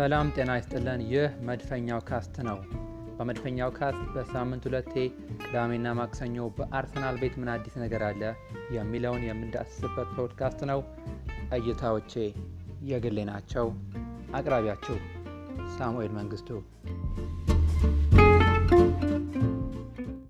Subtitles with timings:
[0.00, 2.58] ሰላም ጤና ይስጥልን። ይህ መድፈኛው cast ነው።
[3.16, 4.92] በመድፈኛው cast በሳምንት ሁለቴ
[5.40, 8.22] ቅዳሜና ማክሰኞ በአርሰናል ቤት ምን አዲስ ነገር አለ
[8.76, 10.80] የሚለውን የምንዳስስበት ፖድካስት ነው።
[11.58, 12.14] እይታዎቼ
[12.90, 13.68] የግሌ ናቸው።
[14.38, 14.96] አቅራቢያችሁ
[15.76, 16.48] ሳሙኤል መንግስቱ